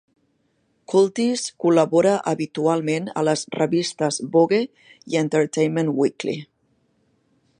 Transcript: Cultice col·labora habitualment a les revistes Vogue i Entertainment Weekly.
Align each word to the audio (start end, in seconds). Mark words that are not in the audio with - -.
Cultice 0.93 1.51
col·labora 1.65 2.13
habitualment 2.31 3.05
a 3.21 3.25
les 3.29 3.45
revistes 3.59 4.19
Vogue 4.37 4.61
i 5.13 5.23
Entertainment 5.23 5.95
Weekly. 6.01 6.37